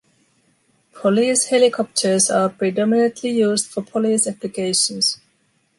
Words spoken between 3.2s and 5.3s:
used for police applications.